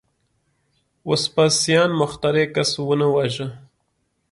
[1.09, 3.47] وسپاسیان مخترع کس ونه واژه.